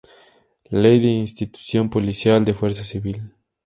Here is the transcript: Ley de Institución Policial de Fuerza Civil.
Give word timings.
Ley 0.71 0.99
de 0.99 1.09
Institución 1.09 1.91
Policial 1.91 2.43
de 2.43 2.55
Fuerza 2.55 2.83
Civil. 2.83 3.35